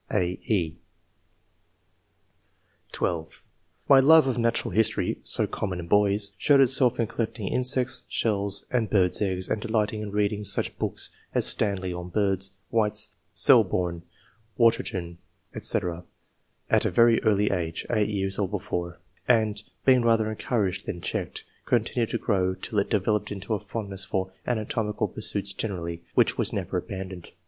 (a, 0.11 0.39
e) 0.47 0.75
(12) 2.91 3.43
"My 3.87 3.99
love 3.99 4.25
of 4.25 4.35
natural 4.39 4.71
history 4.71 5.19
(so 5.23 5.45
common 5.45 5.79
in 5.79 5.85
boys) 5.87 6.31
showed 6.39 6.59
itself 6.59 6.99
in 6.99 7.05
collecting 7.05 7.47
insects, 7.47 8.01
shells, 8.09 8.65
and 8.71 8.89
birds' 8.89 9.21
eggs, 9.21 9.47
and 9.47 9.61
delighting 9.61 10.01
in 10.01 10.09
reading 10.09 10.43
such 10.43 10.75
books 10.79 11.11
as 11.35 11.45
Stanley 11.45 11.93
on 11.93 12.09
Birds, 12.09 12.53
White's 12.71 13.11
Selbome, 13.35 14.01
Waterton, 14.57 15.19
&c,, 15.55 15.79
at 16.71 16.83
a 16.83 16.89
very 16.89 17.21
early 17.21 17.51
age 17.51 17.85
(8 17.87 18.07
years 18.09 18.39
or 18.39 18.49
before), 18.49 18.97
and 19.27 19.61
being 19.85 20.01
rather 20.01 20.31
encouraged 20.31 20.87
than 20.87 21.01
checked, 21.01 21.43
continued 21.67 22.09
to 22.09 22.17
grow 22.17 22.55
till 22.55 22.79
it 22.79 22.89
developed 22.89 23.31
into 23.31 23.53
a 23.53 23.59
fondness 23.59 24.03
for 24.03 24.31
anatomical 24.47 25.07
pursuits 25.07 25.53
generally, 25.53 26.01
which 26.15 26.39
was 26.39 26.51
never 26.51 26.77
abandoned. 26.79 27.29